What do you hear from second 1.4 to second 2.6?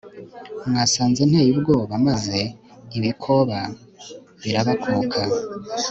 ubwoba, maze